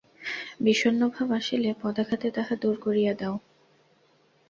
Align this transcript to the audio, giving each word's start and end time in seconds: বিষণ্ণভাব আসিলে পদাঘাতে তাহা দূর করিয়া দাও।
বিষণ্ণভাব 0.59 1.27
আসিলে 1.31 1.69
পদাঘাতে 1.81 2.27
তাহা 2.31 2.53
দূর 2.55 2.75
করিয়া 2.85 3.13
দাও। 3.13 3.35